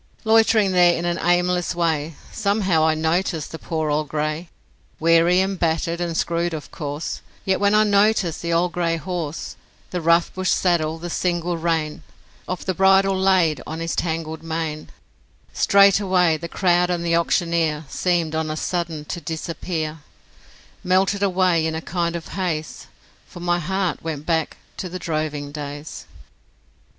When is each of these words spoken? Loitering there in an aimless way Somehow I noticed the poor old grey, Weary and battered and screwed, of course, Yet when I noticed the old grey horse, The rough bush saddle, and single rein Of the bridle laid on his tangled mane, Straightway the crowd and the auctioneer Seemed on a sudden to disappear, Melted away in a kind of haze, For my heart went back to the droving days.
Loitering 0.23 0.71
there 0.71 0.95
in 0.97 1.05
an 1.05 1.19
aimless 1.19 1.75
way 1.75 2.15
Somehow 2.31 2.87
I 2.87 2.95
noticed 2.95 3.51
the 3.51 3.59
poor 3.59 3.91
old 3.91 4.07
grey, 4.09 4.49
Weary 4.99 5.41
and 5.41 5.59
battered 5.59 6.01
and 6.01 6.17
screwed, 6.17 6.55
of 6.55 6.71
course, 6.71 7.21
Yet 7.45 7.59
when 7.59 7.75
I 7.75 7.83
noticed 7.83 8.41
the 8.41 8.51
old 8.51 8.71
grey 8.71 8.97
horse, 8.97 9.57
The 9.91 10.01
rough 10.01 10.33
bush 10.33 10.49
saddle, 10.49 10.99
and 10.99 11.11
single 11.11 11.55
rein 11.55 12.01
Of 12.47 12.65
the 12.65 12.73
bridle 12.73 13.15
laid 13.15 13.61
on 13.67 13.79
his 13.79 13.95
tangled 13.95 14.41
mane, 14.41 14.89
Straightway 15.53 16.35
the 16.35 16.49
crowd 16.49 16.89
and 16.89 17.05
the 17.05 17.15
auctioneer 17.15 17.85
Seemed 17.87 18.33
on 18.33 18.49
a 18.49 18.57
sudden 18.57 19.05
to 19.05 19.21
disappear, 19.21 19.99
Melted 20.83 21.21
away 21.21 21.67
in 21.67 21.75
a 21.75 21.79
kind 21.81 22.15
of 22.15 22.29
haze, 22.29 22.87
For 23.27 23.39
my 23.39 23.59
heart 23.59 24.01
went 24.01 24.25
back 24.25 24.57
to 24.77 24.89
the 24.89 24.97
droving 24.97 25.51
days. 25.51 26.07